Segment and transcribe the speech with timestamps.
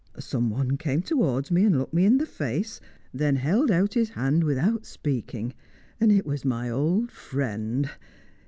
[0.17, 2.81] Someone came towards me, and looked me in the face,
[3.13, 5.53] then held out his hand without speaking;
[5.99, 7.87] and it was my old friend.